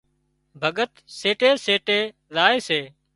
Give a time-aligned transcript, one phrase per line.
[0.61, 1.99] ڀڳت سيٽي سيٽي
[2.33, 2.79] زائي سي